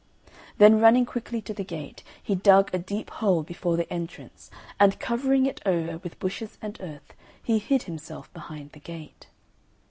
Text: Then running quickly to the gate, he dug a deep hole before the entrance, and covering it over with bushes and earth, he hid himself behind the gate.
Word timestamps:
Then 0.57 0.79
running 0.79 1.05
quickly 1.05 1.43
to 1.43 1.53
the 1.53 1.63
gate, 1.63 2.01
he 2.23 2.33
dug 2.33 2.71
a 2.73 2.79
deep 2.79 3.11
hole 3.11 3.43
before 3.43 3.77
the 3.77 3.87
entrance, 3.93 4.49
and 4.79 4.99
covering 4.99 5.45
it 5.45 5.61
over 5.63 5.99
with 5.99 6.17
bushes 6.17 6.57
and 6.59 6.75
earth, 6.81 7.13
he 7.43 7.59
hid 7.59 7.83
himself 7.83 8.33
behind 8.33 8.71
the 8.71 8.79
gate. 8.79 9.27